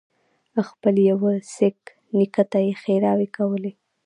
خپل 0.69 0.95
يوه 1.09 1.31
سېک 1.55 1.79
نیکه 2.17 2.43
ته 2.51 2.57
یې 2.65 2.73
ښېراوې 2.81 3.27
کولې. 3.37 3.71